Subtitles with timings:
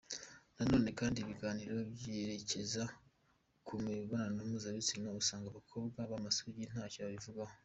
[0.55, 2.83] Nanone kandi ibiganiro byerekeza
[3.65, 7.53] ku mibonano mpuzabitsina usanga abakobwa b’amasugi ntacyo babivugaho.